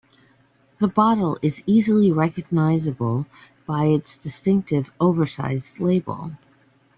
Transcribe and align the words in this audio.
The 0.79 0.87
bottle 0.87 1.37
is 1.43 1.61
easily 1.67 2.11
recognisable 2.11 3.27
by 3.67 3.85
its 3.85 4.17
distinctive 4.17 4.91
oversized 4.99 5.79
label. 5.79 6.31